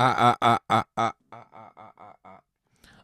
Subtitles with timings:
[0.00, 2.40] Ah, ah, ah, ah, ah,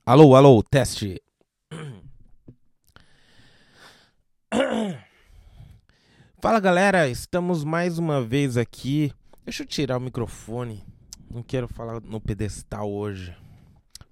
[0.06, 1.20] Alô, alô, teste.
[6.40, 9.12] Fala galera, estamos mais uma vez aqui.
[9.44, 10.84] Deixa eu tirar o microfone.
[11.28, 13.36] Não quero falar no pedestal hoje.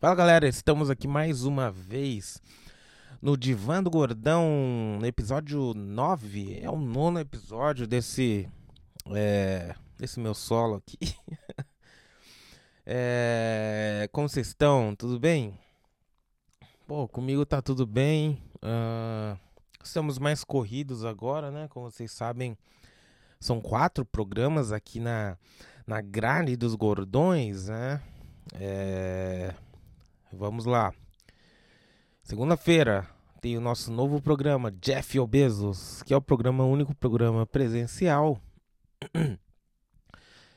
[0.01, 2.43] Fala galera, estamos aqui mais uma vez
[3.23, 6.59] no Divã do Gordão, episódio 9.
[6.61, 8.49] É o nono episódio desse.
[9.15, 10.99] É, desse meu solo aqui.
[12.85, 14.95] é, como vocês estão?
[14.95, 15.59] Tudo bem?
[16.87, 18.43] Pô, comigo tá tudo bem.
[18.57, 19.39] Uh,
[19.83, 21.69] estamos mais corridos agora, né?
[21.69, 22.57] Como vocês sabem,
[23.39, 25.37] são quatro programas aqui na,
[25.87, 28.01] na grade dos gordões, né?
[28.55, 29.55] É,
[30.33, 30.93] vamos lá.
[32.23, 33.09] Segunda-feira
[33.41, 38.41] tem o nosso novo programa, Jeff Obesos, que é o programa, o único programa presencial.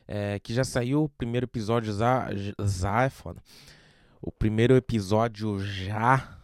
[0.07, 3.41] É, que já saiu o primeiro episódio já, já é foda.
[4.21, 6.37] O primeiro episódio já.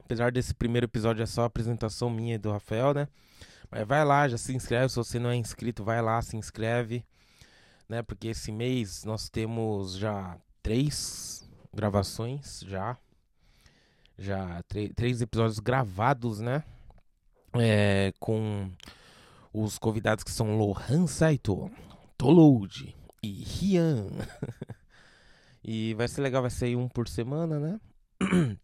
[0.00, 3.08] Apesar desse primeiro episódio é só a apresentação minha e do Rafael, né?
[3.70, 4.88] Mas vai lá, já se inscreve.
[4.88, 7.04] Se você não é inscrito, vai lá, se inscreve.
[7.88, 8.02] Né?
[8.02, 12.96] Porque esse mês nós temos já três gravações já.
[14.16, 14.62] Já
[14.94, 16.62] três episódios gravados, né?
[17.54, 18.70] É, com
[19.52, 21.70] os convidados que são Lohan Saito,
[22.24, 24.06] Toload e Rian.
[25.62, 27.80] e vai ser legal, vai sair um por semana, né?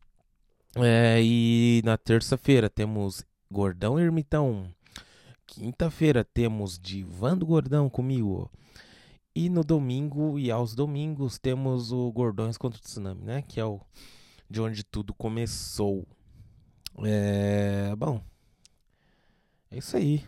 [0.76, 4.72] É, e na terça-feira temos Gordão Ermitão.
[5.44, 8.48] Quinta-feira temos Divan do Gordão comigo.
[9.34, 13.42] E no domingo e aos domingos temos o Gordões contra o Tsunami, né?
[13.42, 13.80] Que é o
[14.48, 16.06] de onde tudo começou.
[17.02, 18.22] É, bom,
[19.72, 20.24] é isso aí.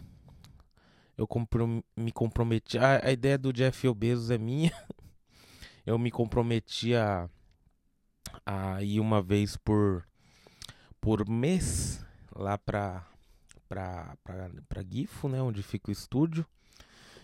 [1.22, 2.78] Eu comprom me comprometi.
[2.78, 4.72] A, a, ideia do Jeff Bezos é minha.
[5.86, 7.30] Eu me comprometi a,
[8.44, 10.04] a ir uma vez por,
[11.00, 13.06] por mês lá pra,
[13.68, 15.40] pra, pra, pra Gifo, né?
[15.40, 16.44] Onde fica o estúdio.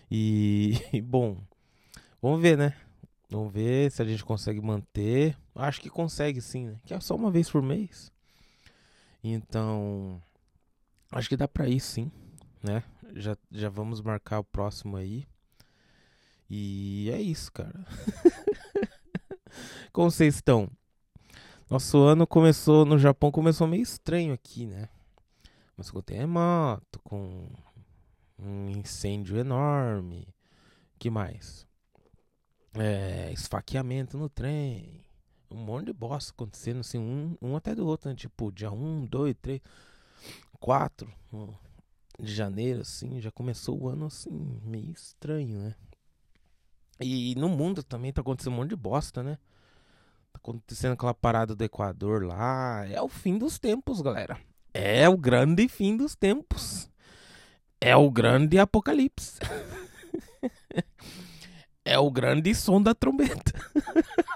[0.09, 1.37] E, e, bom,
[2.21, 2.73] vamos ver, né?
[3.29, 5.35] Vamos ver se a gente consegue manter.
[5.53, 6.77] Acho que consegue sim, né?
[6.85, 8.13] Que é só uma vez por mês.
[9.21, 10.21] Então,
[11.11, 12.09] acho que dá pra ir sim,
[12.63, 12.81] né?
[13.15, 15.25] Já, já vamos marcar o próximo aí.
[16.49, 17.85] E é isso, cara.
[19.93, 20.69] Como vocês estão?
[21.69, 24.89] Nosso ano começou no Japão, começou meio estranho aqui, né?
[25.75, 27.47] Começou com terremoto, com
[28.39, 30.27] um incêndio enorme.
[30.97, 31.67] que mais?
[32.73, 35.05] É, esfaqueamento no trem.
[35.51, 38.15] Um monte de bosta acontecendo, assim, um, um até do outro, né?
[38.15, 39.61] Tipo, dia 1, 2, 3,
[40.59, 41.11] 4
[42.19, 45.75] de janeiro, assim, já começou o ano, assim, meio estranho, né?
[46.99, 49.37] E no mundo também tá acontecendo um monte de bosta, né?
[50.33, 52.85] Tá acontecendo aquela parada do Equador lá.
[52.87, 54.37] É o fim dos tempos, galera.
[54.73, 56.89] É o grande fim dos tempos.
[57.79, 59.39] É o grande apocalipse.
[61.85, 63.53] é o grande som da trombeta.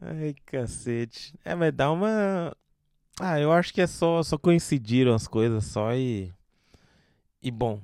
[0.00, 1.34] Ai, cacete.
[1.44, 2.54] É, mas dá uma.
[3.20, 6.32] Ah, eu acho que é só, só coincidiram as coisas só e.
[7.42, 7.80] E bom.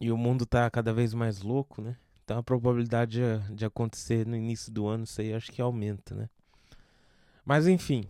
[0.00, 1.96] E o mundo tá cada vez mais louco, né?
[2.22, 6.14] Então a probabilidade de, de acontecer no início do ano, isso aí acho que aumenta,
[6.14, 6.28] né?
[7.44, 8.04] Mas enfim.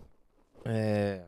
[0.64, 1.24] É.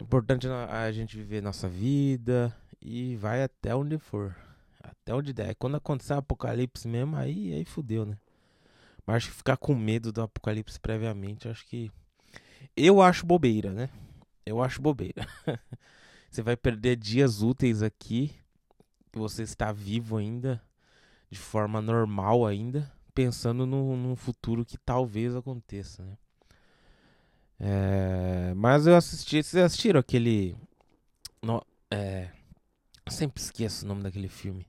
[0.00, 4.34] Importante a gente viver nossa vida e vai até onde for.
[4.82, 5.54] Até onde der.
[5.56, 8.16] Quando acontecer o apocalipse mesmo, aí, aí fudeu, né?
[9.06, 11.90] Mas acho que ficar com medo do apocalipse previamente, acho que
[12.76, 13.90] eu acho bobeira, né?
[14.44, 15.26] Eu acho bobeira.
[16.30, 18.34] você vai perder dias úteis aqui.
[19.12, 20.62] Você está vivo ainda,
[21.30, 26.16] de forma normal ainda, pensando no, num futuro que talvez aconteça, né?
[27.58, 29.42] É, mas eu assisti.
[29.42, 30.56] Vocês assistiram aquele.
[31.42, 32.30] No, é,
[33.04, 34.66] eu sempre esqueço o nome daquele filme.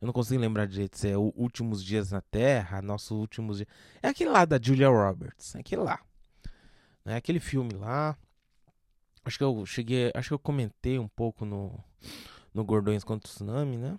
[0.00, 3.68] Eu não consigo lembrar direito se é o Últimos Dias na Terra, Nossos Últimos Dias.
[4.00, 5.56] É aquele lá da Julia Roberts.
[5.56, 5.98] É aquele lá.
[7.04, 7.16] Né?
[7.16, 8.16] Aquele filme lá.
[9.24, 10.10] Acho que eu cheguei.
[10.14, 11.78] Acho que eu comentei um pouco no,
[12.52, 13.98] no Gordões contra o Tsunami, né?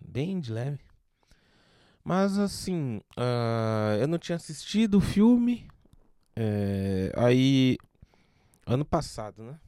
[0.00, 0.80] Bem de leve.
[2.04, 5.68] Mas assim, uh, eu não tinha assistido o filme.
[6.34, 7.76] É, aí.
[8.66, 9.58] Ano passado, né?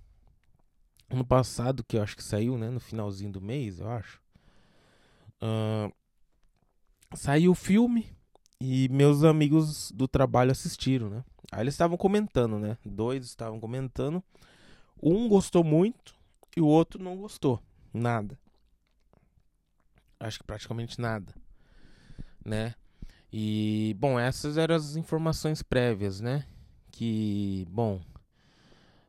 [1.11, 2.71] Ano passado, que eu acho que saiu, né?
[2.71, 4.21] No finalzinho do mês, eu acho.
[5.43, 5.93] Uh,
[7.15, 8.14] saiu o filme
[8.61, 11.25] e meus amigos do trabalho assistiram, né?
[11.53, 12.77] Aí eles estavam comentando, né?
[12.85, 14.23] Dois estavam comentando.
[15.03, 16.15] Um gostou muito
[16.57, 17.63] e o outro não gostou.
[17.93, 18.39] Nada.
[20.19, 21.35] Acho que praticamente nada.
[22.45, 22.75] Né?
[23.33, 26.47] E, bom, essas eram as informações prévias, né?
[26.91, 28.01] Que, bom,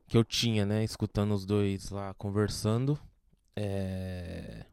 [0.07, 0.83] que eu tinha, né?
[0.83, 2.99] Escutando os dois lá conversando.
[3.55, 4.65] É...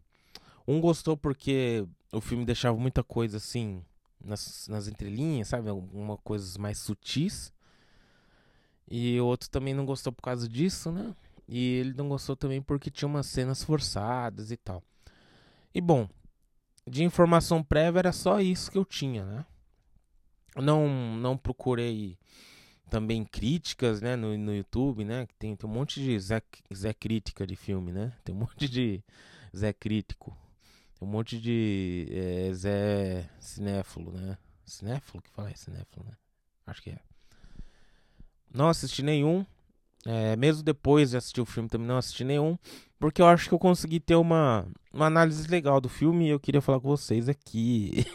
[0.67, 3.85] Um gostou porque o filme deixava muita coisa assim
[4.25, 5.69] nas, nas entrelinhas, sabe?
[5.69, 7.53] Algumas coisas mais sutis.
[8.91, 11.15] E o outro também não gostou por causa disso, né?
[11.49, 14.83] E ele não gostou também porque tinha umas cenas forçadas e tal.
[15.75, 16.09] E bom,
[16.87, 19.47] de informação prévia era só isso que eu tinha, né?
[20.57, 22.19] Não, não procurei
[22.91, 25.27] também críticas, né, no, no YouTube, né?
[25.39, 26.43] Tem, tem um monte de Zé,
[26.75, 28.13] Zé Crítica de filme, né?
[28.23, 29.03] Tem um monte de
[29.57, 30.37] Zé Crítico.
[31.03, 34.39] Um monte de é, Zé Cinéfilo, né?
[34.65, 35.21] Cinéfilo?
[35.21, 36.13] que fala é cinéfilo, né?
[36.65, 36.99] Acho que é.
[38.55, 39.45] Não assisti nenhum.
[40.07, 42.57] É, mesmo depois de assistir o filme, também não assisti nenhum.
[43.01, 46.39] Porque eu acho que eu consegui ter uma, uma análise legal do filme e eu
[46.39, 48.07] queria falar com vocês aqui.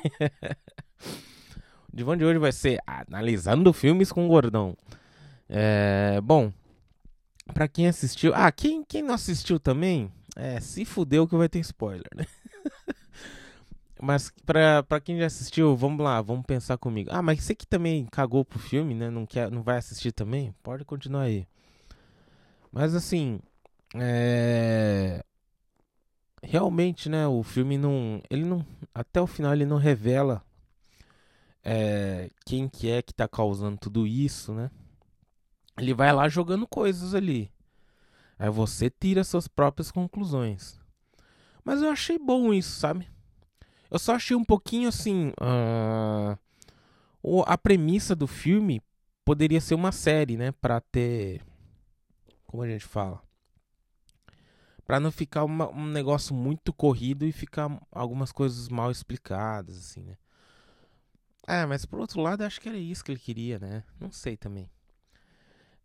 [1.92, 4.78] o divã de hoje vai ser analisando filmes com Gordão.
[5.50, 6.54] É, bom,
[7.54, 8.32] pra quem assistiu.
[8.34, 12.26] Ah, quem, quem não assistiu também, é, se fudeu que vai ter spoiler, né?
[14.00, 17.10] Mas pra, pra quem já assistiu, vamos lá, vamos pensar comigo.
[17.12, 19.10] Ah, mas você que também cagou pro filme, né?
[19.10, 20.54] Não, quer, não vai assistir também?
[20.62, 21.48] Pode continuar aí.
[22.72, 23.40] Mas assim,
[23.96, 25.24] é...
[26.44, 27.28] realmente, né?
[27.28, 30.44] O filme não, ele não, até o final ele não revela
[31.64, 34.70] é, quem que é que tá causando tudo isso, né?
[35.78, 37.52] Ele vai lá jogando coisas ali.
[38.40, 40.80] Aí você tira suas próprias conclusões.
[41.64, 43.08] Mas eu achei bom isso, sabe?
[43.90, 45.32] Eu só achei um pouquinho assim.
[45.40, 46.38] Uh,
[47.46, 48.82] a premissa do filme
[49.26, 50.52] poderia ser uma série, né?
[50.52, 51.42] Pra ter
[52.48, 53.22] como a gente fala?
[54.86, 60.02] Para não ficar uma, um negócio muito corrido e ficar algumas coisas mal explicadas, assim,
[60.02, 60.18] né?
[61.46, 63.84] É, mas por outro lado, acho que era isso que ele queria, né?
[64.00, 64.70] Não sei também.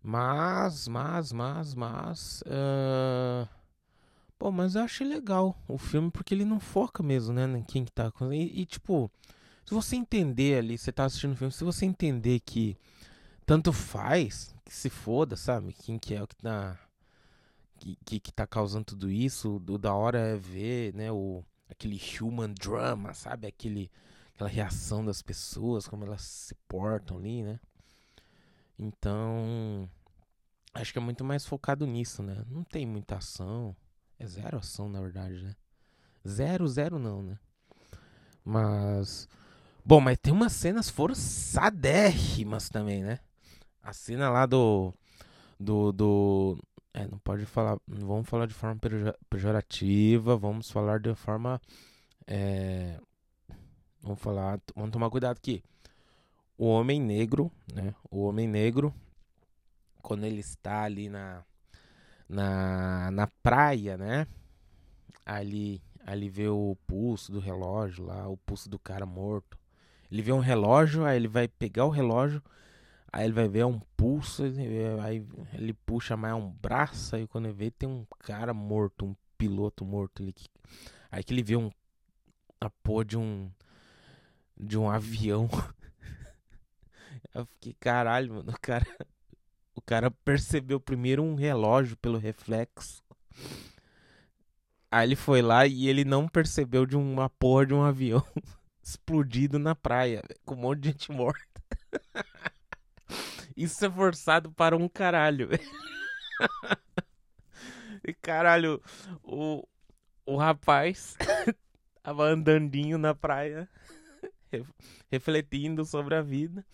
[0.00, 2.42] Mas, mas, mas, mas.
[2.42, 3.48] Uh...
[4.42, 7.44] Pô, mas eu achei legal o filme porque ele não foca mesmo, né?
[7.56, 8.12] Em quem que tá.
[8.32, 9.08] E, e tipo,
[9.64, 12.76] se você entender ali, você tá assistindo o filme, se você entender que
[13.46, 15.72] tanto faz, que se foda, sabe?
[15.72, 16.76] Quem que é o que tá.
[17.78, 19.62] Que, que, que tá causando tudo isso.
[19.64, 21.12] O da hora é ver, né?
[21.12, 23.46] O, aquele human drama, sabe?
[23.46, 23.92] Aquele,
[24.34, 27.60] aquela reação das pessoas, como elas se portam ali, né?
[28.76, 29.88] Então.
[30.74, 32.44] Acho que é muito mais focado nisso, né?
[32.50, 33.76] Não tem muita ação.
[34.22, 35.56] É zero ação, na verdade, né?
[36.26, 37.36] Zero, zero não, né?
[38.44, 39.28] Mas.
[39.84, 43.18] Bom, mas tem umas cenas forçadérrimas também, né?
[43.82, 44.94] A cena lá do.
[45.58, 45.90] Do.
[45.90, 46.58] do
[46.94, 47.76] é, não pode falar.
[47.84, 48.80] Não vamos falar de forma
[49.28, 51.60] pejorativa, vamos falar de forma.
[52.24, 53.00] É,
[54.00, 54.60] vamos falar.
[54.76, 55.64] Vamos tomar cuidado aqui.
[56.56, 57.92] O homem negro, né?
[58.08, 58.94] O homem negro,
[60.00, 61.42] quando ele está ali na.
[62.32, 64.26] Na, na praia, né?
[65.26, 69.58] Ali, ali vê o pulso do relógio lá, o pulso do cara morto.
[70.10, 72.42] Ele vê um relógio, aí ele vai pegar o relógio
[73.12, 74.42] Aí ele vai ver um pulso,
[75.04, 79.14] aí ele puxa mais um braço, aí quando ele vê tem um cara morto, um
[79.36, 80.34] piloto morto ali.
[81.10, 81.70] Aí que ele vê um
[82.60, 83.50] a porra de um
[84.56, 85.48] de um avião.
[87.34, 88.86] Eu fiquei, caralho, mano, o cara
[89.74, 93.02] o cara percebeu primeiro um relógio pelo reflexo.
[94.90, 98.24] Aí ele foi lá e ele não percebeu de uma porra de um avião
[98.82, 101.62] explodido na praia, com um monte de gente morta.
[103.56, 105.48] Isso é forçado para um caralho.
[108.06, 108.82] e caralho,
[109.22, 109.66] o,
[110.26, 111.16] o rapaz
[112.02, 113.68] tava andandinho na praia,
[115.10, 116.64] refletindo sobre a vida.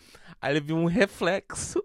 [0.40, 1.84] Aí ele viu um reflexo.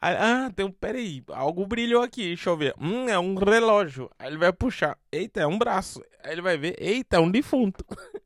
[0.00, 0.70] Ah, tem um.
[0.72, 2.74] Peraí, algo brilhou aqui, deixa eu ver.
[2.78, 4.10] Hum, é um relógio.
[4.18, 4.98] Aí ele vai puxar.
[5.10, 6.02] Eita, é um braço.
[6.22, 6.76] Aí ele vai ver.
[6.78, 7.84] Eita, é um defunto.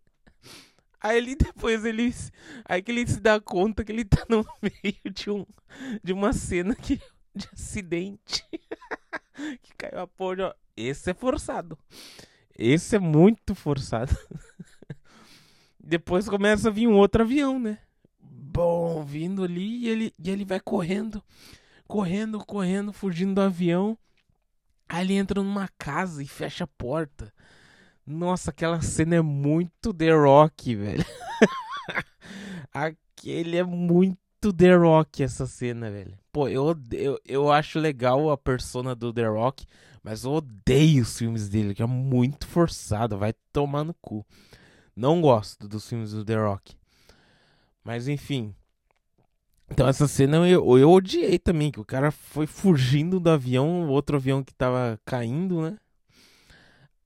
[1.00, 2.12] Aí ele depois ele
[2.64, 5.46] aí que ele se dá conta que ele tá no meio de um
[6.02, 7.00] de uma cena que
[7.32, 8.44] de acidente
[9.62, 10.56] que caiu a porra.
[10.76, 11.78] Esse é forçado.
[12.56, 14.16] Esse é muito forçado.
[15.78, 17.78] depois começa a vir um outro avião, né?
[19.08, 21.22] Vindo ali e ele e ele vai correndo,
[21.86, 23.96] correndo, correndo, fugindo do avião.
[24.86, 27.32] Aí ele entra numa casa e fecha a porta.
[28.06, 31.04] Nossa, aquela cena é muito The Rock, velho.
[32.70, 36.18] Aquele é muito The Rock, essa cena, velho.
[36.30, 39.64] Pô, eu, eu, eu acho legal a persona do The Rock,
[40.02, 44.24] mas eu odeio os filmes dele, que é muito forçado, vai tomar no cu.
[44.94, 46.76] Não gosto dos filmes do The Rock.
[47.88, 48.54] Mas enfim.
[49.70, 53.88] Então essa cena eu, eu odiei também, que o cara foi fugindo do avião, o
[53.88, 55.76] outro avião que tava caindo, né?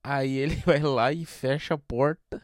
[0.03, 2.41] Aí ele vai lá e fecha a porta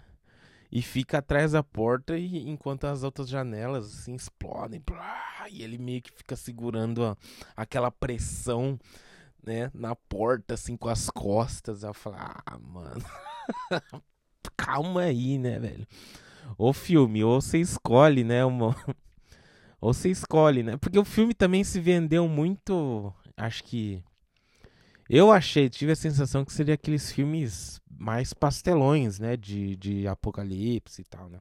[0.71, 5.77] e fica atrás da porta e enquanto as outras janelas assim explodem, blá, e ele
[5.77, 7.17] meio que fica segurando a,
[7.55, 8.79] aquela pressão,
[9.43, 11.83] né, na porta assim com as costas.
[11.83, 13.03] Eu falo: "Ah, mano.
[14.55, 15.87] Calma aí, né, velho?
[16.57, 18.75] O filme, ou você escolhe, né, uma
[19.81, 20.77] ou você escolhe, né?
[20.77, 24.03] Porque o filme também se vendeu muito, acho que
[25.09, 29.35] eu achei, tive a sensação que seria aqueles filmes mais pastelões, né?
[29.35, 31.39] De, de apocalipse e tal, né?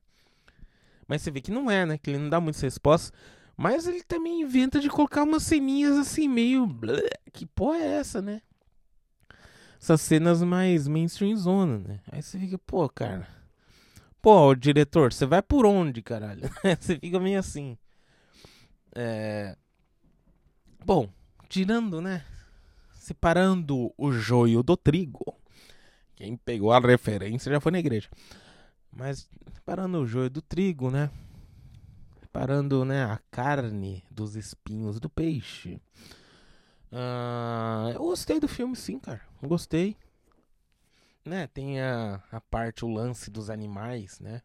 [1.07, 1.99] Mas você vê que não é, né?
[1.99, 3.12] Que ele não dá muitas respostas.
[3.57, 6.68] Mas ele também inventa de colocar umas ceninhas assim, meio.
[7.33, 8.40] Que porra é essa, né?
[9.80, 12.00] Essas cenas mais mainstream zona, né?
[12.11, 13.28] Aí você fica, pô, cara.
[14.23, 16.42] Pô, diretor, você vai por onde, caralho?
[16.80, 17.76] você fica meio assim.
[18.95, 19.57] É.
[20.85, 21.09] Bom,
[21.49, 22.25] tirando, né?
[22.95, 25.35] Separando o joio do trigo.
[26.14, 28.09] Quem pegou a referência já foi na igreja.
[28.90, 31.11] Mas separando o joio do trigo, né?
[32.21, 35.80] Separando né, a carne dos espinhos do peixe.
[36.90, 39.21] Uh, eu gostei do filme, sim, cara.
[39.42, 39.97] Gostei.
[41.25, 44.42] Né, tem a, a parte, o lance dos animais, né?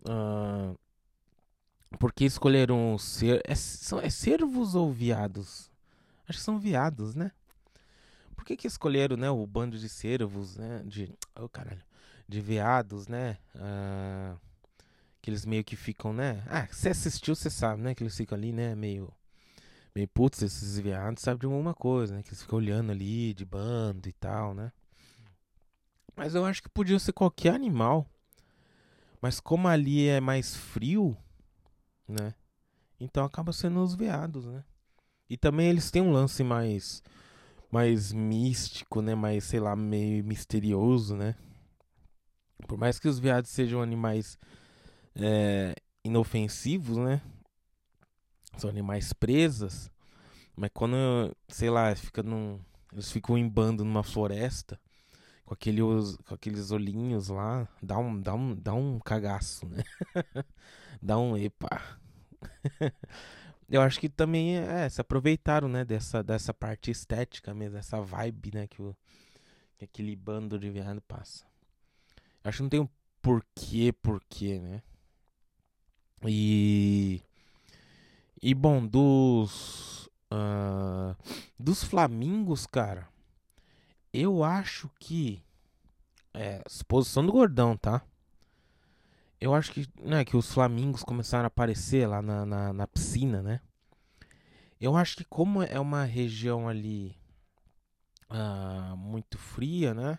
[0.00, 0.76] Uh,
[1.98, 3.42] porque escolheram ser.
[3.46, 5.70] É, são, é cervos ou viados?
[6.28, 7.32] Acho que são viados, né?
[8.34, 10.82] Por que, que escolheram, né, o bando de cervos, né?
[10.84, 11.12] De.
[11.36, 11.82] Oh, caralho.
[12.28, 13.38] De veados, né?
[13.54, 14.38] Uh,
[15.20, 16.42] que eles meio que ficam, né?
[16.48, 17.94] Ah, você assistiu, você sabe, né?
[17.94, 18.74] Que eles ficam ali, né?
[18.74, 19.12] Meio.
[19.94, 22.22] Meio putz, esses veados sabem de alguma coisa, né?
[22.22, 24.72] Que eles ficam olhando ali de bando e tal, né?
[26.16, 28.06] Mas eu acho que podia ser qualquer animal.
[29.20, 31.16] Mas como ali é mais frio,
[32.08, 32.34] né?
[33.00, 34.64] Então acaba sendo os veados, né?
[35.28, 37.02] E também eles têm um lance mais
[37.70, 39.14] mais místico, né?
[39.14, 41.34] Mais, sei lá, meio misterioso, né?
[42.68, 44.38] Por mais que os veados sejam animais
[45.14, 47.22] é, inofensivos, né?
[48.58, 49.90] São animais presas.
[50.54, 50.96] Mas quando,
[51.48, 52.60] sei lá, fica num,
[52.92, 54.78] eles ficam em bando numa floresta
[55.52, 59.82] com aqueles, com aqueles olhinhos lá, dá um, dá um, dá um cagaço, né?
[61.00, 61.98] dá um epa.
[63.68, 68.50] Eu acho que também é, se aproveitaram, né, dessa, dessa parte estética mesmo, dessa vibe,
[68.54, 68.96] né, que, o,
[69.78, 71.44] que aquele bando de viado passa.
[72.44, 72.88] Acho que não tem um
[73.20, 74.82] porquê, porquê, né?
[76.24, 77.22] E.
[78.42, 80.06] E bom, dos.
[80.32, 81.14] Uh,
[81.58, 83.11] dos Flamingos, cara.
[84.12, 85.42] Eu acho que.
[86.34, 88.02] É, exposição do gordão, tá?
[89.42, 93.42] eu acho que, né, que os flamingos começaram a aparecer lá na, na, na, piscina,
[93.42, 93.60] né?
[94.80, 97.16] Eu acho que como é uma região ali
[98.30, 100.16] uh, muito fria, né?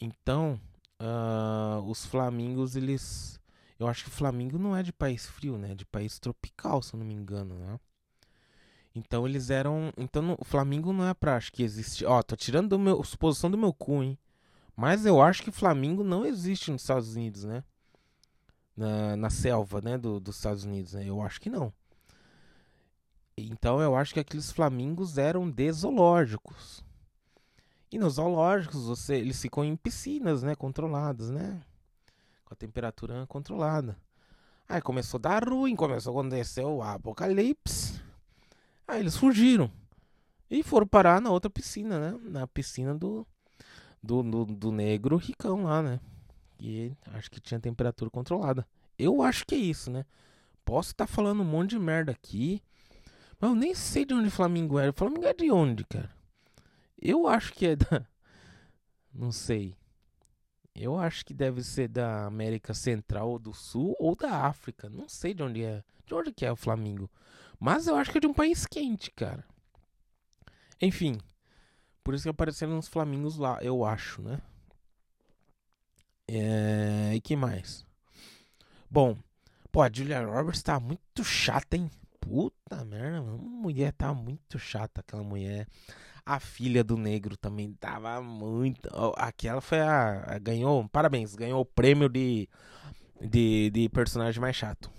[0.00, 0.60] Então,
[1.00, 3.40] uh, os flamingos, eles...
[3.78, 5.72] Eu acho que o Flamengo não é de país frio, né?
[5.72, 7.78] É de país tropical, se eu não me engano, né?
[8.94, 9.92] Então eles eram...
[9.96, 11.36] Então o Flamengo não é pra...
[11.36, 12.04] Acho que existe...
[12.04, 13.02] Ó, tô tirando do meu...
[13.02, 14.18] Suposição do meu cu, hein?
[14.76, 17.64] Mas eu acho que Flamengo não existe nos Estados Unidos, né?
[18.76, 21.08] Na, na selva, né, do, dos Estados Unidos, né?
[21.08, 21.72] Eu acho que não.
[23.36, 26.84] Então eu acho que aqueles flamingos eram de zoológicos.
[27.90, 31.62] E nos zoológicos você, eles ficam em piscinas, né, controladas, né?
[32.44, 33.96] Com a temperatura controlada.
[34.68, 38.02] Aí começou a dar ruim, começou a acontecer o apocalipse.
[38.86, 39.70] Aí eles fugiram.
[40.50, 42.18] E foram parar na outra piscina, né?
[42.22, 43.26] Na piscina do,
[44.02, 46.00] do, do, do negro ricão lá, né?
[46.60, 48.66] E acho que tinha temperatura controlada.
[48.98, 50.04] Eu acho que é isso, né?
[50.64, 52.62] Posso estar tá falando um monte de merda aqui.
[53.40, 54.88] Mas eu nem sei de onde o Flamengo é.
[54.88, 56.10] O Flamengo é de onde, cara?
[57.00, 58.06] Eu acho que é da.
[59.12, 59.76] Não sei.
[60.74, 64.88] Eu acho que deve ser da América Central ou do Sul ou da África.
[64.88, 65.84] Não sei de onde é.
[66.06, 67.08] De onde que é o Flamengo.
[67.64, 69.42] Mas eu acho que é de um país quente, cara.
[70.82, 71.18] Enfim.
[72.02, 74.38] Por isso que apareceram uns flamingos lá, eu acho, né?
[76.28, 77.12] É...
[77.14, 77.86] E que mais?
[78.90, 79.16] Bom,
[79.72, 81.90] pô, a Julia Roberts tá muito chata, hein?
[82.20, 83.38] Puta merda, mano.
[83.38, 85.66] Mulher tá muito chata, aquela mulher.
[86.22, 88.90] A filha do negro também tava muito.
[89.16, 90.38] Aquela foi a.
[90.38, 90.86] Ganhou.
[90.90, 92.46] Parabéns, ganhou o prêmio de.
[93.22, 94.92] De, de personagem mais chato.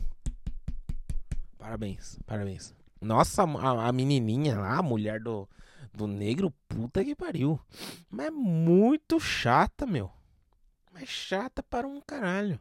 [1.65, 2.75] Parabéns, parabéns.
[3.01, 5.49] Nossa, a, a menininha lá, a mulher do,
[5.91, 7.59] do negro, puta que pariu.
[8.07, 10.11] Mas é muito chata, meu.
[10.93, 12.59] Mas chata para um caralho.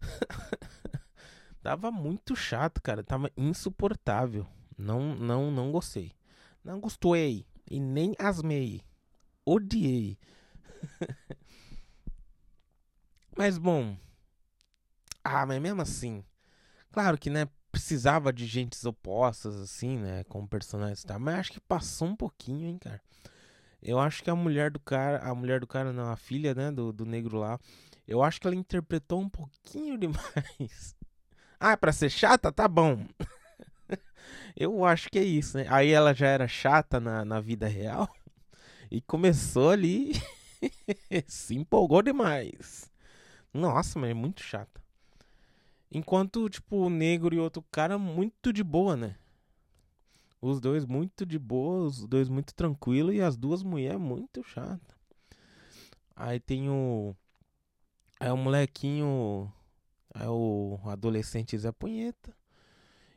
[1.62, 3.04] Tava muito chato, cara.
[3.04, 4.44] Tava insuportável.
[4.76, 6.10] Não, não, não gostei.
[6.64, 7.46] Não gostei.
[7.70, 8.82] E nem asmei.
[9.46, 10.18] Odiei.
[13.38, 13.96] mas bom.
[15.22, 16.24] Ah, mas mesmo assim.
[16.90, 17.46] Claro que, né?
[17.70, 20.24] Precisava de gentes opostas, assim, né?
[20.24, 21.20] Como personagens e tal.
[21.20, 23.00] Mas acho que passou um pouquinho, hein, cara.
[23.82, 25.18] Eu acho que a mulher do cara.
[25.18, 26.70] A mulher do cara, não, a filha, né?
[26.70, 27.58] Do, do negro lá.
[28.06, 30.96] Eu acho que ela interpretou um pouquinho demais.
[31.58, 32.50] Ah, pra ser chata?
[32.50, 33.06] Tá bom.
[34.56, 35.66] Eu acho que é isso, né?
[35.68, 38.08] Aí ela já era chata na, na vida real
[38.90, 40.12] e começou ali.
[41.26, 42.90] se empolgou demais.
[43.52, 44.79] Nossa, mas é muito chata.
[45.90, 49.16] Enquanto, tipo, o negro e outro cara muito de boa, né?
[50.40, 54.96] Os dois muito de boa, os dois muito tranquilo e as duas mulheres muito chata.
[56.16, 57.14] Aí tem o.
[58.18, 59.52] Aí o molequinho
[60.14, 62.34] é o adolescente Zé Punheta.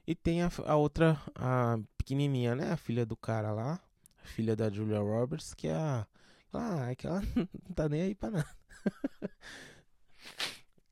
[0.06, 2.72] E tem a, a, outra, a pequenininha, né?
[2.72, 3.80] A filha do cara lá.
[4.24, 6.08] A filha da Julia Roberts, que é a.
[6.53, 8.58] Ah, é que ela não tá nem aí pra nada.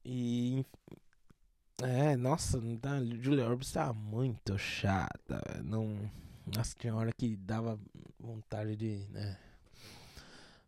[0.05, 0.65] e.
[1.83, 5.41] É, nossa, a Julia Roberts tá muito chata.
[5.63, 6.09] Não.
[6.45, 7.79] Nossa, tinha hora que dava
[8.19, 9.07] vontade de.
[9.09, 9.37] Né?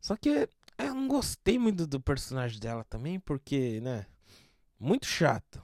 [0.01, 4.05] Só que eu não gostei muito do personagem dela também, porque, né?
[4.79, 5.63] Muito chato.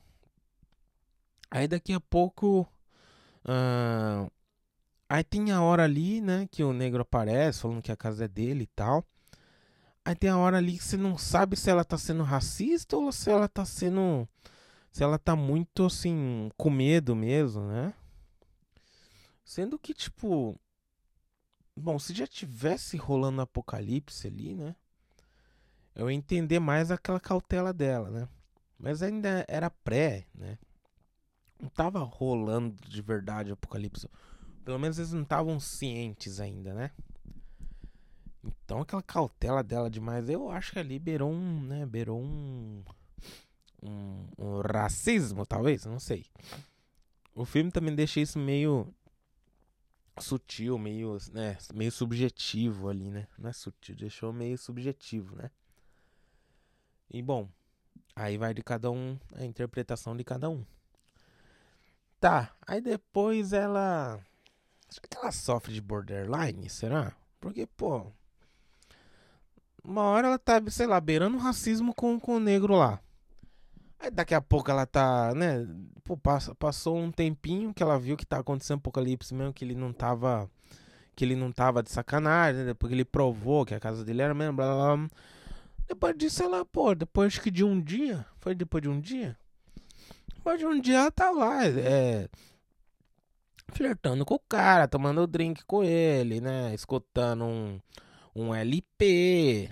[1.51, 2.68] Aí daqui a pouco.
[3.44, 4.32] Uh,
[5.10, 6.48] aí tem a hora ali, né?
[6.51, 9.03] Que o negro aparece falando que a casa é dele e tal.
[10.06, 13.12] Aí tem a hora ali que você não sabe se ela tá sendo racista ou
[13.12, 14.27] se ela tá sendo.
[14.91, 17.93] Se ela tá muito assim, com medo mesmo, né?
[19.43, 20.60] Sendo que, tipo.
[21.75, 24.75] Bom, se já tivesse rolando apocalipse ali, né?
[25.96, 28.27] Eu ia entender mais aquela cautela dela, né?
[28.77, 30.58] Mas ainda era pré, né?
[31.62, 34.09] Não tava rolando de verdade apocalipse.
[34.63, 36.92] Pelo menos eles não estavam cientes ainda, né?
[38.44, 41.85] Então aquela cautela dela demais, eu acho que ali beirou um, né?
[41.85, 42.83] Beirou um,
[43.81, 46.25] um, um racismo, talvez, não sei.
[47.33, 48.94] O filme também deixa isso meio
[50.20, 53.27] sutil, meio, né, meio subjetivo ali, né?
[53.37, 55.50] Não é sutil, deixou meio subjetivo, né?
[57.09, 57.50] E bom,
[58.20, 60.65] Aí vai de cada um, a interpretação de cada um.
[62.20, 64.20] Tá, aí depois ela.
[64.89, 67.13] Acho que ela sofre de borderline, será?
[67.39, 68.11] Porque, pô.
[69.81, 73.00] Uma hora ela tá, sei lá, beirando racismo com, com o negro lá.
[74.00, 75.68] Aí daqui a pouco ela tá, né?
[76.03, 76.18] Pô,
[76.57, 80.50] passou um tempinho que ela viu que tá acontecendo apocalipse mesmo, que ele não tava.
[81.16, 82.68] Que ele não tava de sacanagem, né?
[82.68, 85.09] Depois que ele provou que a casa dele era mesmo, blá blá blá.
[85.88, 89.35] Depois disso, ela, pô, depois que de um dia, foi depois de um dia?
[90.35, 92.29] Depois de um dia ela tá lá, é,
[93.74, 96.74] flertando com o cara, tomando drink com ele, né?
[96.74, 97.79] Escutando um,
[98.35, 99.70] um LP,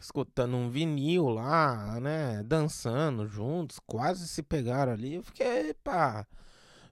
[0.00, 2.42] escutando um vinil lá, né?
[2.44, 5.16] Dançando juntos, quase se pegaram ali.
[5.16, 6.26] Eu fiquei, pá,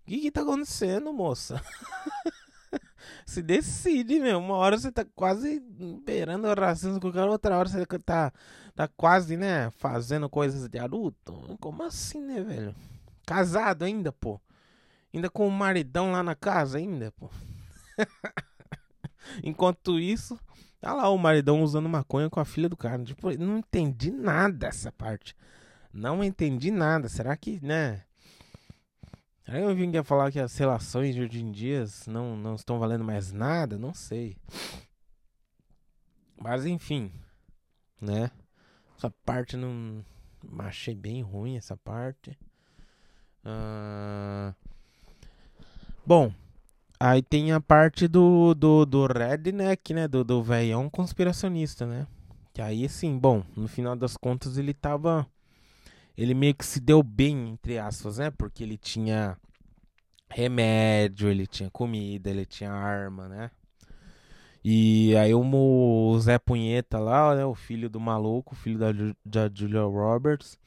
[0.02, 1.60] o que que tá acontecendo, moça?
[3.26, 4.38] se decide, meu.
[4.38, 5.60] Uma hora você tá quase
[6.04, 8.32] beirando o racismo com cara, outra hora você tá,
[8.74, 11.56] tá quase, né, fazendo coisas de adulto.
[11.60, 12.74] Como assim, né, velho?
[13.26, 14.40] Casado ainda, pô.
[15.12, 17.30] Ainda com o maridão lá na casa, ainda, pô.
[19.42, 20.38] Enquanto isso,
[20.86, 23.02] tá lá o maridão usando maconha com a filha do cara.
[23.02, 25.34] Tipo, não entendi nada essa parte.
[25.92, 27.08] Não entendi nada.
[27.08, 28.04] Será que, né?
[29.48, 33.02] Aí eu vim falar que as relações de hoje em dia não, não estão valendo
[33.02, 34.36] mais nada, não sei.
[36.40, 37.12] Mas enfim,
[38.00, 38.30] né?
[38.96, 40.04] Essa parte não.
[40.60, 42.38] Achei bem ruim essa parte.
[43.44, 44.54] Uh...
[46.04, 46.32] Bom,
[46.98, 50.08] aí tem a parte do, do, do redneck, né?
[50.08, 52.06] Do, do velhão conspiracionista, né?
[52.52, 55.26] Que aí, assim, bom, no final das contas ele tava
[56.16, 58.30] ele meio que se deu bem, entre aspas, né?
[58.30, 59.36] Porque ele tinha
[60.30, 63.50] remédio, ele tinha comida, ele tinha arma, né?
[64.64, 67.44] E aí o Zé Punheta lá, né?
[67.44, 68.88] O filho do maluco, o filho da,
[69.24, 70.58] da Julia Roberts,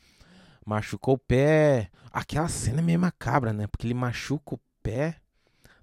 [0.65, 1.89] machucou o pé.
[2.11, 3.67] Aquela cena é meio macabra, né?
[3.67, 5.15] Porque ele machuca o pé.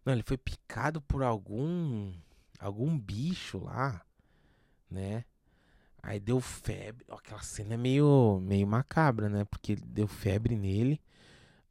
[0.06, 2.14] Não, ele foi picado por algum
[2.60, 4.00] algum bicho lá,
[4.88, 5.24] né?
[6.02, 7.04] Aí deu febre.
[7.10, 9.44] Aquela cena é meio, meio macabra, né?
[9.44, 11.00] Porque deu febre nele.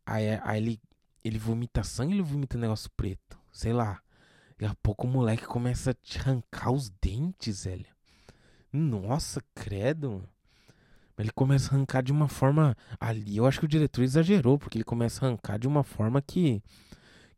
[0.06, 0.82] Aí, aí ele,
[1.24, 3.40] ele vomita sangue ele vomita negócio preto?
[3.54, 4.02] Sei lá.
[4.60, 7.88] Daqui a pouco o moleque começa a te arrancar os dentes, velho.
[8.72, 10.28] Nossa, credo.
[11.18, 12.76] Ele começa a arrancar de uma forma.
[13.00, 16.22] Ali eu acho que o diretor exagerou, porque ele começa a arrancar de uma forma
[16.22, 16.62] que.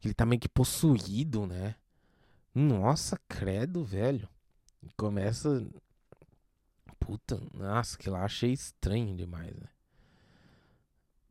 [0.03, 1.75] Ele tá meio que possuído, né?
[2.53, 4.27] Nossa, credo, velho.
[4.95, 5.65] Começa.
[6.99, 9.67] Puta, nossa, que lá achei estranho demais, né?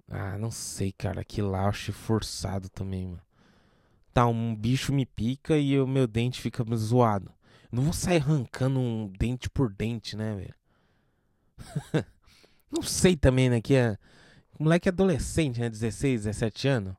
[0.09, 1.25] Ah, não sei, cara.
[1.25, 3.23] Que lá achei forçado também, mano.
[4.13, 7.33] Tá, um bicho me pica e o meu dente fica zoado.
[7.71, 10.55] não vou sair arrancando um dente por dente, né, velho?
[12.71, 13.61] não sei também, né?
[13.61, 13.99] Que é.
[14.59, 15.69] Moleque adolescente, né?
[15.69, 16.97] 16, 17 anos.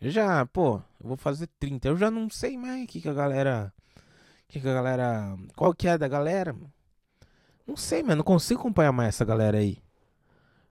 [0.00, 1.88] Eu já, pô, eu vou fazer 30.
[1.88, 3.72] Eu já não sei mais o que, que a galera.
[4.46, 5.36] Que, que a galera.
[5.56, 6.54] Qual que é da galera?
[7.66, 8.16] Não sei, mano.
[8.16, 9.78] Não consigo acompanhar mais essa galera aí.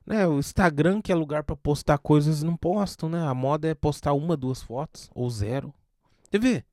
[0.06, 3.22] Né, o Instagram, que é lugar para postar coisas, não postam, né?
[3.28, 5.74] A moda é postar uma, duas fotos, ou zero.
[6.32, 6.66] Ver?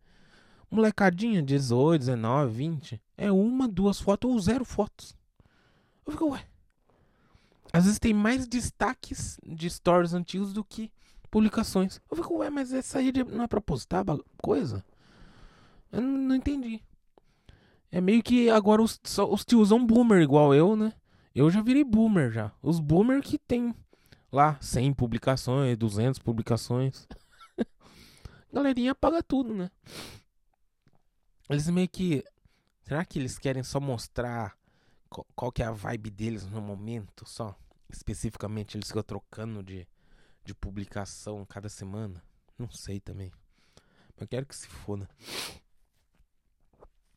[0.71, 5.15] Molecadinha, 18, 19, 20, é uma, duas fotos ou zero fotos.
[6.07, 6.47] Eu fico, ué.
[7.73, 10.91] Às vezes tem mais destaques de stories antigos do que
[11.37, 12.01] publicações.
[12.11, 14.03] Eu fico, ué, mas essa aí não é pra postar
[14.39, 14.83] coisa?
[15.93, 16.83] Eu não, não entendi.
[17.93, 20.95] É meio que agora os, os tiozão boomer igual eu, né?
[21.35, 22.51] Eu já virei boomer já.
[22.63, 23.75] Os boomer que tem
[24.33, 27.07] lá 100 publicações, 200 publicações.
[28.51, 29.71] Galerinha paga tudo, né?
[31.51, 32.25] Eles meio que
[32.81, 34.57] será que eles querem só mostrar
[35.11, 37.55] qual, qual que é a vibe deles no momento só?
[37.91, 39.87] Especificamente eles ficam trocando de
[40.47, 42.23] de publicação cada semana?
[42.57, 43.33] Não sei também.
[44.19, 45.09] Mas quero que se foda.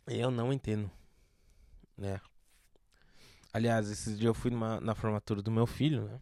[0.08, 0.90] Eu não entendo.
[1.96, 2.20] Né?
[3.54, 6.20] Aliás, esses dias eu fui numa, na formatura do meu filho, né?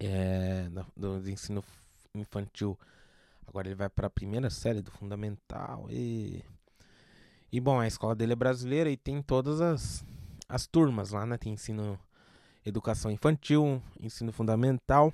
[0.00, 1.62] É, do, do ensino
[2.14, 2.78] infantil.
[3.46, 5.86] Agora ele vai para a primeira série do fundamental.
[5.90, 6.42] E,
[7.52, 10.04] e bom, a escola dele é brasileira e tem todas as,
[10.48, 11.36] as turmas lá, né?
[11.36, 12.00] Tem ensino
[12.64, 15.12] educação infantil, ensino fundamental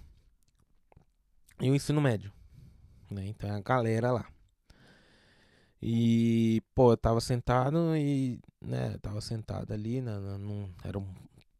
[1.61, 2.33] e o ensino médio.
[3.11, 3.27] Né?
[3.29, 4.27] Então é a galera lá.
[5.81, 11.07] E, pô, eu tava sentado e, né, tava sentado ali, na, num, era um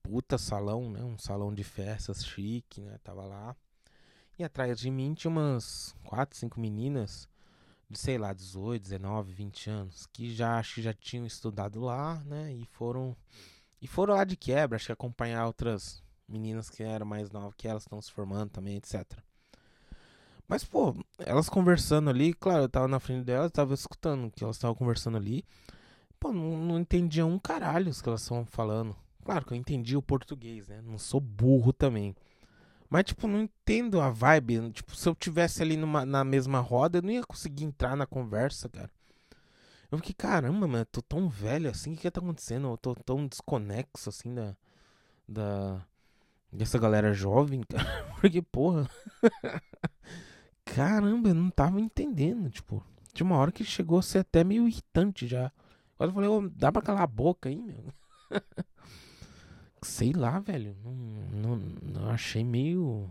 [0.03, 3.55] puta salão, né, um salão de festas chique, né, tava lá.
[4.39, 7.29] E atrás de mim tinha umas quatro, cinco meninas
[7.89, 12.23] de, sei lá, 18, 19, 20 anos, que já acho que já tinham estudado lá,
[12.25, 13.17] né, e foram
[13.81, 17.69] e foram lá de quebra, acho que acompanhar outras meninas que eram mais novas que
[17.69, 19.05] elas estão se formando também, etc.
[20.49, 24.57] Mas, pô, elas conversando ali, claro, eu tava na frente delas, tava escutando que elas
[24.57, 25.45] estavam conversando ali.
[26.21, 28.97] Pô, não, não entendia um caralho os que elas estavam falando.
[29.25, 30.81] Claro que eu entendi o português, né?
[30.83, 32.15] Não sou burro também.
[32.89, 34.71] Mas, tipo, não entendo a vibe.
[34.71, 38.07] Tipo, se eu tivesse ali numa, na mesma roda, eu não ia conseguir entrar na
[38.07, 38.91] conversa, cara.
[39.91, 42.69] Eu fiquei, caramba, mano, eu tô tão velho assim, o que, que tá acontecendo?
[42.69, 44.57] Eu tô tão desconexo, assim, da.
[45.29, 45.87] da
[46.53, 48.15] dessa galera jovem, cara.
[48.21, 48.89] Porque, porra.
[50.67, 52.85] Caramba, eu não tava entendendo, tipo.
[53.15, 55.51] De uma hora que chegou a ser até meio irritante já.
[55.97, 57.87] Quando eu falei, oh, dá pra calar a boca aí, meu.
[59.81, 60.77] Sei lá, velho.
[60.85, 63.11] Não, não, não, achei meio.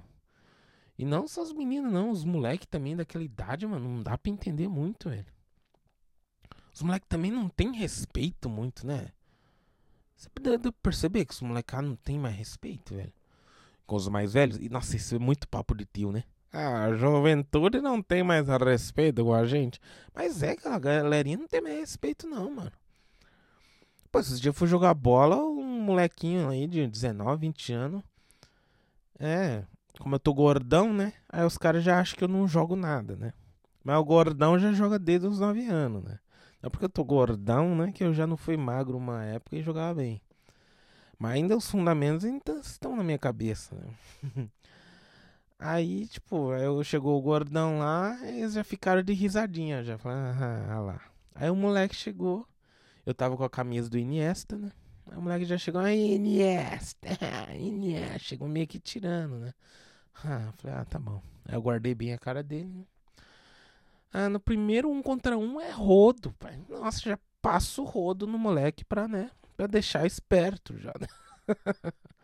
[0.97, 2.11] E não só os meninos, não.
[2.11, 3.89] Os moleques também daquela idade, mano.
[3.89, 5.25] Não dá pra entender muito, velho.
[6.71, 9.07] Os moleques também não tem respeito muito, né?
[10.15, 13.13] Você pode perceber que os moleques não tem mais respeito, velho.
[13.87, 14.57] Com os mais velhos.
[14.57, 16.23] E nossa, isso é muito papo de tio, né?
[16.55, 19.77] A juventude não tem mais respeito com a gente.
[20.13, 22.71] Mas é que a galerinha não tem mais respeito, não, mano.
[24.09, 28.03] Pô, esses dias eu fui jogar bola, um molequinho aí de 19, 20 anos.
[29.19, 29.65] É,
[29.99, 31.11] como eu tô gordão, né?
[31.27, 33.33] Aí os caras já acham que eu não jogo nada, né?
[33.83, 36.19] Mas o gordão já joga desde os 9 anos, né?
[36.63, 37.91] É porque eu tô gordão, né?
[37.91, 40.21] Que eu já não fui magro uma época e jogava bem.
[41.19, 44.49] Mas ainda os fundamentos ainda estão na minha cabeça, né?
[45.57, 50.37] Aí, tipo, eu chegou o gordão lá, eles já ficaram de risadinha, já falaram,
[50.69, 51.01] ah, lá.
[51.33, 52.45] Aí o moleque chegou,
[53.05, 54.71] eu tava com a camisa do Iniesta, né?
[55.07, 57.09] Aí o moleque já chegou, aí Iniesta,
[57.57, 59.53] Iniesta, chegou meio que tirando, né?
[60.23, 61.21] Ah, falei, ah, tá bom.
[61.45, 62.85] Aí eu guardei bem a cara dele, né?
[64.13, 66.57] Ah, no primeiro um contra um é rodo, pai.
[66.69, 69.29] Nossa, já passo rodo no moleque pra, né?
[69.57, 71.07] Pra deixar esperto já, né?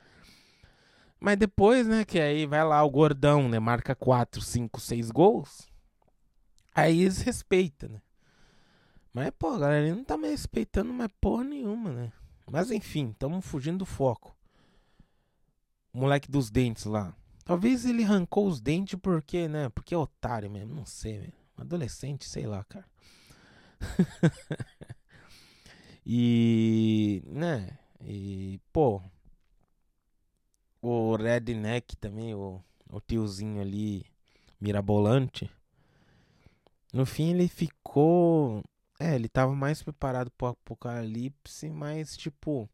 [1.24, 5.70] Mas depois, né, que aí vai lá o gordão, né, marca 4, 5, 6 gols.
[6.74, 8.02] Aí eles respeitam, né?
[9.14, 12.12] Mas, pô, a galera não tá me respeitando mais porra nenhuma, né?
[12.50, 14.36] Mas enfim, estamos fugindo do foco.
[15.94, 17.16] O moleque dos dentes lá.
[17.46, 19.70] Talvez ele arrancou os dentes porque, né?
[19.70, 21.34] Porque é otário mesmo, não sei, velho.
[21.56, 22.86] Adolescente, sei lá, cara.
[26.04, 27.78] e, né?
[28.04, 29.04] E, pô,
[30.82, 34.06] o redneck também, o, o tiozinho ali,
[34.60, 35.50] mirabolante.
[36.94, 38.64] No fim ele ficou.
[39.00, 42.70] É, ele tava mais preparado pro apocalipse, mas tipo.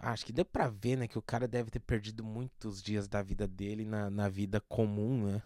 [0.00, 3.20] Acho que deu pra ver, né, que o cara deve ter perdido muitos dias da
[3.20, 5.42] vida dele na, na vida comum, né?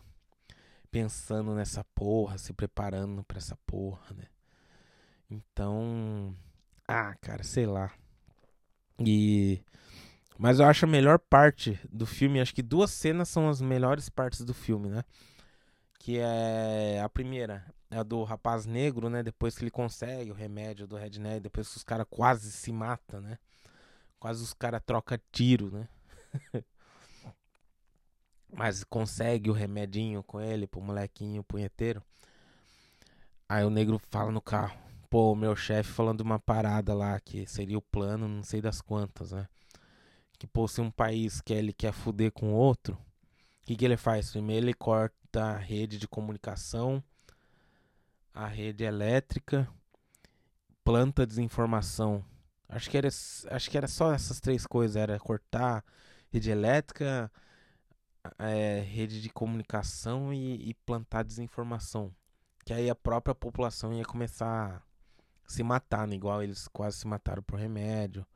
[0.90, 4.26] Pensando nessa porra, se preparando pra essa porra, né?
[5.30, 6.36] Então.
[6.86, 7.92] Ah, cara, sei lá.
[8.98, 9.62] E.
[10.38, 14.08] Mas eu acho a melhor parte do filme, acho que duas cenas são as melhores
[14.08, 15.04] partes do filme, né?
[15.98, 19.22] Que é a primeira, é a do rapaz negro, né?
[19.22, 23.20] Depois que ele consegue o remédio do Redneck, depois que os caras quase se matam,
[23.20, 23.38] né?
[24.18, 25.88] Quase os caras trocam tiro, né?
[28.52, 32.02] Mas consegue o remedinho com ele pro molequinho punheteiro.
[33.48, 37.78] Aí o negro fala no carro: Pô, meu chefe falando uma parada lá que seria
[37.78, 39.46] o plano, não sei das quantas, né?
[40.42, 42.98] Que, pô, se um país que ele quer fuder com outro, o
[43.64, 44.32] que, que ele faz?
[44.32, 47.00] Primeiro ele corta a rede de comunicação,
[48.34, 49.68] a rede elétrica,
[50.82, 52.24] planta desinformação.
[52.68, 55.84] Acho que era, acho que era só essas três coisas, era cortar
[56.28, 57.30] rede elétrica,
[58.36, 62.12] é, rede de comunicação e, e, plantar desinformação.
[62.64, 64.82] Que aí a própria população ia começar
[65.46, 66.16] a se matar, né?
[66.16, 68.26] igual eles quase se mataram por remédio.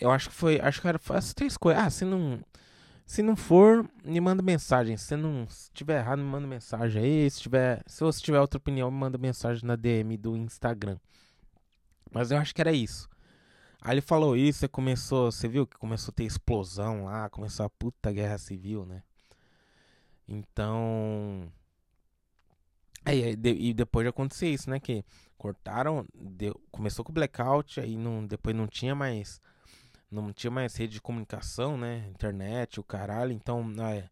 [0.00, 1.82] Eu acho que foi, acho que era essas três coisas.
[1.82, 2.40] Ah, se não
[3.06, 4.96] se não for, me manda mensagem.
[4.96, 7.30] Se não se tiver errado, me manda mensagem aí.
[7.30, 10.98] Se tiver, se você tiver outra opinião, me manda mensagem na DM do Instagram.
[12.10, 13.08] Mas eu acho que era isso.
[13.80, 17.64] Aí ele falou isso e começou, você viu que começou a ter explosão lá, começou
[17.64, 19.02] a puta guerra civil, né?
[20.26, 21.48] Então,
[23.04, 25.04] aí, e depois de acontecer isso, né, que
[25.38, 29.40] cortaram, deu, começou com blackout, aí não, depois não tinha mais
[30.22, 32.06] não tinha mais rede de comunicação, né?
[32.08, 33.32] Internet, o caralho.
[33.32, 34.08] Então, é,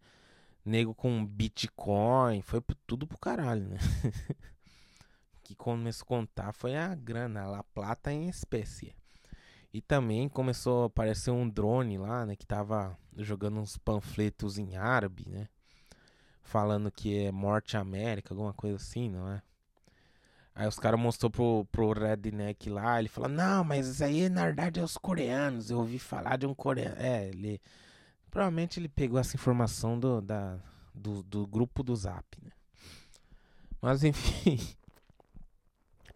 [0.64, 3.78] nego com Bitcoin, foi tudo pro caralho, né?
[5.42, 8.94] que começou a contar foi a grana, a plata em espécie.
[9.72, 12.36] E também começou a aparecer um drone lá, né?
[12.36, 15.48] Que tava jogando uns panfletos em árabe, né?
[16.42, 19.42] Falando que é Morte América, alguma coisa assim, não é?
[20.54, 24.44] Aí os caras mostrou pro, pro Redneck lá, ele falou, não, mas isso aí na
[24.44, 26.94] verdade é os coreanos, eu ouvi falar de um coreano.
[26.98, 27.60] É, ele.
[28.30, 30.58] Provavelmente ele pegou essa informação do, da,
[30.94, 32.50] do, do grupo do Zap, né?
[33.80, 34.58] Mas enfim.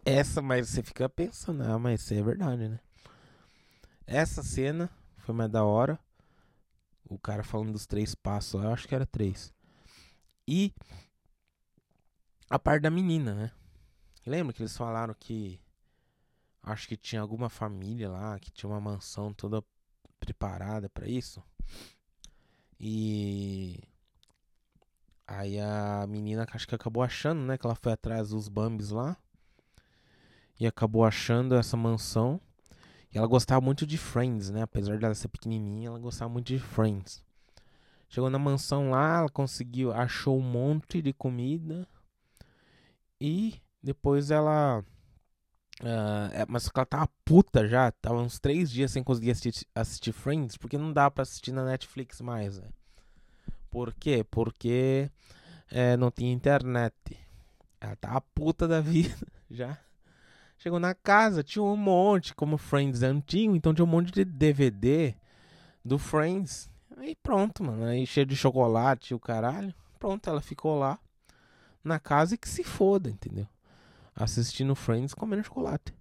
[0.04, 2.80] Essa, mas você fica pensando, ah, mas isso é verdade, né?
[4.06, 5.98] Essa cena foi mais da hora.
[7.10, 9.52] O cara falando dos três passos, eu acho que era três.
[10.46, 10.72] E
[12.48, 13.50] a parte da menina, né?
[14.28, 15.58] Lembra que eles falaram que
[16.62, 19.64] acho que tinha alguma família lá que tinha uma mansão toda
[20.20, 21.42] preparada para isso?
[22.78, 23.80] E
[25.26, 29.16] aí a menina acho que acabou achando, né, que ela foi atrás dos Bambis lá
[30.60, 32.38] e acabou achando essa mansão.
[33.10, 34.60] E ela gostava muito de Friends, né?
[34.60, 37.24] Apesar dela ser pequenininha, ela gostava muito de Friends.
[38.10, 41.88] Chegou na mansão lá, ela conseguiu, achou um monte de comida
[43.18, 44.84] e depois ela.
[45.80, 47.90] Uh, é, mas ela tava puta já.
[47.90, 50.56] Tava uns três dias sem conseguir assistir, assistir Friends.
[50.56, 52.58] Porque não dá pra assistir na Netflix mais.
[52.58, 52.68] Né?
[53.70, 54.24] Por quê?
[54.30, 55.10] Porque
[55.70, 56.94] é, não tinha internet.
[57.80, 59.16] Ela tava puta da vida
[59.50, 59.78] já.
[60.58, 64.24] Chegou na casa, tinha um monte, como Friends é antigo, então tinha um monte de
[64.24, 65.14] DVD
[65.84, 66.68] do Friends.
[66.96, 67.84] Aí pronto, mano.
[67.84, 69.72] Aí cheio de chocolate e o caralho.
[70.00, 70.98] Pronto, ela ficou lá
[71.82, 73.46] na casa e que se foda, entendeu?
[74.18, 75.94] Assistindo Friends comendo chocolate.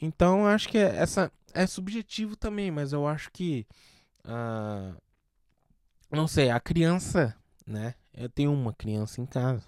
[0.00, 3.66] Então acho que essa é subjetivo também, mas eu acho que
[4.24, 4.96] uh,
[6.10, 7.34] não sei, a criança,
[7.66, 7.94] né?
[8.14, 9.64] Eu tenho uma criança em casa.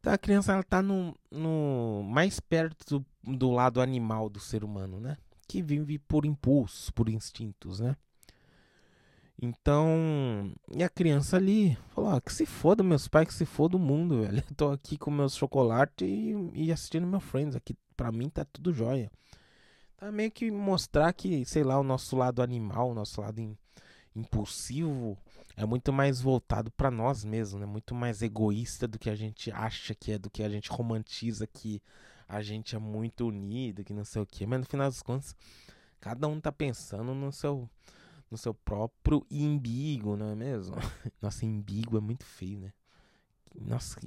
[0.00, 4.64] Então a criança ela tá no, no mais perto do, do lado animal do ser
[4.64, 5.16] humano, né?
[5.46, 7.96] Que vive por impulsos, por instintos, né?
[9.40, 13.76] Então, e a criança ali falou: ah, que se foda meus pais, que se foda
[13.76, 14.38] o mundo, velho.
[14.38, 17.56] Eu tô aqui com meus chocolates e, e assistindo meu Friends.
[17.56, 19.10] Aqui, pra mim, tá tudo jóia.
[19.96, 23.56] Tá meio que mostrar que, sei lá, o nosso lado animal, o nosso lado in,
[24.14, 25.16] impulsivo
[25.56, 27.66] é muito mais voltado para nós mesmos, né?
[27.66, 31.46] Muito mais egoísta do que a gente acha que é, do que a gente romantiza
[31.46, 31.82] que
[32.28, 34.46] a gente é muito unido, que não sei o que.
[34.46, 35.36] Mas no final das contas,
[36.00, 37.68] cada um tá pensando no seu
[38.32, 40.74] no seu próprio imbigo, não é mesmo?
[41.20, 42.72] Nossa, imbigo é muito feio, né?
[43.54, 44.00] Nossa,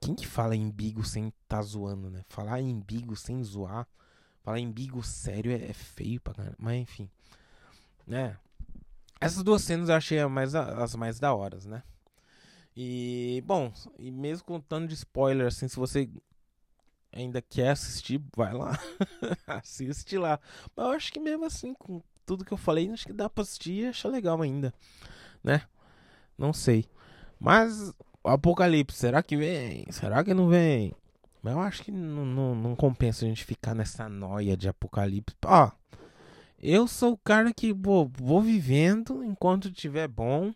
[0.00, 2.24] quem que fala imbigo sem tá zoando, né?
[2.26, 3.86] Falar imbigo sem zoar,
[4.42, 6.56] falar imbigo sério é, é feio pra caramba.
[6.58, 7.10] Mas enfim,
[8.06, 8.38] né?
[9.20, 11.82] Essas duas cenas eu achei mais, as mais da horas, né?
[12.74, 16.10] E, bom, e mesmo contando de spoiler, assim, se você
[17.12, 18.78] ainda quer assistir, vai lá.
[19.46, 20.40] Assiste lá.
[20.74, 23.42] Mas eu acho que mesmo assim, com tudo que eu falei, acho que dá pra
[23.42, 24.74] assistir e achar legal ainda,
[25.42, 25.62] né?
[26.36, 26.84] Não sei.
[27.38, 29.86] Mas o Apocalipse, será que vem?
[29.90, 30.92] Será que não vem?
[31.42, 35.36] Mas eu acho que não, não, não compensa a gente ficar nessa noia de Apocalipse.
[35.44, 35.70] Ó,
[36.60, 40.52] eu sou o cara que vou, vou vivendo enquanto tiver bom.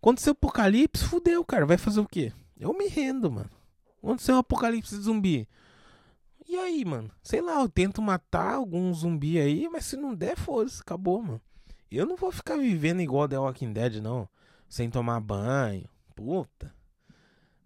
[0.00, 1.66] Quando seu apocalipse, fudeu, cara.
[1.66, 2.32] Vai fazer o quê?
[2.58, 3.50] Eu me rendo, mano.
[4.00, 5.48] Quando seu apocalipse zumbi.
[6.50, 7.10] E aí, mano?
[7.22, 11.40] Sei lá, eu tento matar algum zumbi aí, mas se não der, foda-se, acabou, mano.
[11.88, 14.28] Eu não vou ficar vivendo igual The Walking Dead, não.
[14.68, 15.88] Sem tomar banho.
[16.14, 16.74] Puta.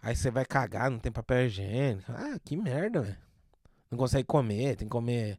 [0.02, 2.12] Aí você vai cagar, não tem papel higiênico.
[2.12, 3.16] Ah, que merda, velho.
[3.90, 5.38] Não consegue comer, tem que comer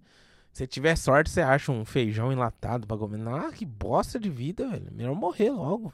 [0.56, 3.20] se tiver sorte, você acha um feijão enlatado pra comer.
[3.28, 4.90] Ah, que bosta de vida, velho.
[4.90, 5.94] Melhor morrer logo.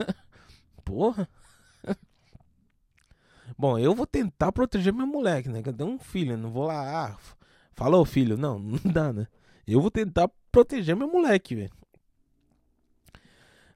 [0.82, 1.28] Porra.
[3.62, 5.62] Bom, eu vou tentar proteger meu moleque, né?
[5.62, 7.06] Que eu tenho um filho, não vou lá.
[7.06, 7.16] Ah,
[7.70, 8.36] falou, filho.
[8.36, 9.28] Não, não dá, né?
[9.64, 11.70] Eu vou tentar proteger meu moleque, velho.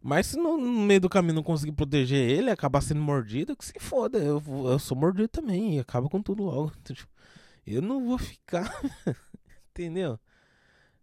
[0.02, 3.78] Mas se no, meio do caminho não conseguir proteger ele, acabar sendo mordido, que se
[3.78, 4.18] foda.
[4.18, 6.72] Eu, eu sou mordido também e acaba com tudo logo.
[7.64, 8.68] Eu não vou ficar
[9.70, 10.18] Entendeu?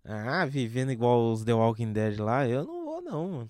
[0.04, 3.50] Ah, vivendo igual os The Walking Dead lá, eu não vou não, mano.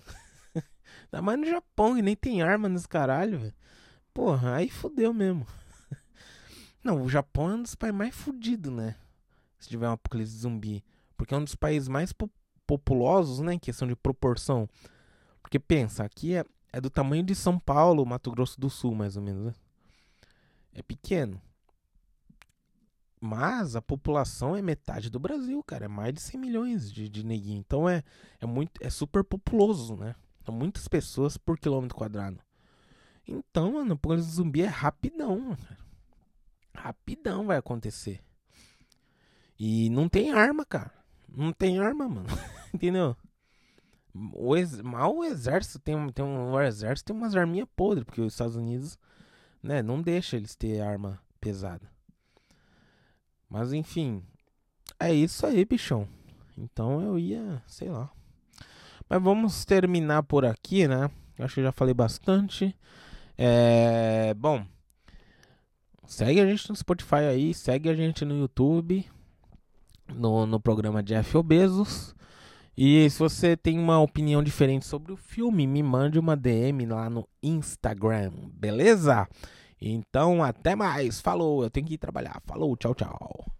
[1.12, 3.54] Ainda mais no Japão, que nem tem arma nesse caralho, velho.
[4.14, 5.44] Porra, aí fodeu mesmo.
[6.82, 8.94] Não, o Japão é um dos países mais fudidos, né?
[9.58, 10.84] Se tiver um apocalipse zumbi.
[11.16, 12.30] Porque é um dos países mais po
[12.66, 13.54] populosos, né?
[13.54, 14.68] Em questão de proporção.
[15.42, 19.16] Porque pensa, aqui é, é do tamanho de São Paulo, Mato Grosso do Sul, mais
[19.16, 19.54] ou menos, né?
[20.72, 21.40] É pequeno.
[23.20, 25.86] Mas a população é metade do Brasil, cara.
[25.86, 27.58] É mais de 100 milhões de, de neguinho.
[27.58, 28.02] Então é,
[28.40, 30.14] é, muito, é super populoso, né?
[30.44, 32.43] São muitas pessoas por quilômetro quadrado.
[33.26, 35.56] Então, mano, o zumbi é rapidão.
[36.74, 38.20] Rapidão vai acontecer.
[39.58, 40.92] E não tem arma, cara.
[41.28, 42.26] Não tem arma, mano.
[42.72, 43.16] Entendeu?
[44.32, 44.80] O ex...
[44.80, 46.52] Mal o exército tem, tem um.
[46.52, 48.98] O exército tem umas arminhas podres, porque os Estados Unidos,
[49.62, 51.90] né, não deixa eles ter arma pesada.
[53.48, 54.22] Mas enfim,
[54.98, 56.08] é isso aí, bichão.
[56.56, 58.10] Então eu ia, sei lá.
[59.08, 61.10] Mas vamos terminar por aqui, né?
[61.38, 62.76] Acho que já falei bastante.
[63.36, 64.64] É, bom,
[66.06, 69.04] segue a gente no Spotify aí, segue a gente no YouTube,
[70.14, 72.14] no, no programa Jeff Obesos.
[72.76, 77.08] E se você tem uma opinião diferente sobre o filme, me mande uma DM lá
[77.08, 79.28] no Instagram, beleza?
[79.80, 81.20] Então, até mais.
[81.20, 82.42] Falou, eu tenho que ir trabalhar.
[82.46, 83.53] Falou, tchau, tchau.